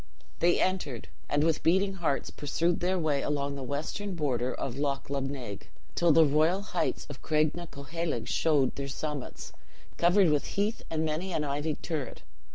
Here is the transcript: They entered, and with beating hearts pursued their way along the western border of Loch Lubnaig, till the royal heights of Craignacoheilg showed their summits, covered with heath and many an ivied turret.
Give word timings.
They 0.39 0.59
entered, 0.59 1.09
and 1.29 1.43
with 1.43 1.61
beating 1.61 1.93
hearts 1.93 2.31
pursued 2.31 2.79
their 2.79 2.97
way 2.97 3.21
along 3.21 3.53
the 3.53 3.61
western 3.61 4.15
border 4.15 4.51
of 4.51 4.75
Loch 4.79 5.11
Lubnaig, 5.11 5.69
till 5.93 6.11
the 6.11 6.25
royal 6.25 6.63
heights 6.63 7.05
of 7.07 7.21
Craignacoheilg 7.21 8.25
showed 8.27 8.75
their 8.77 8.87
summits, 8.87 9.53
covered 9.97 10.31
with 10.31 10.45
heath 10.57 10.81
and 10.89 11.05
many 11.05 11.33
an 11.33 11.43
ivied 11.43 11.83
turret. 11.83 12.23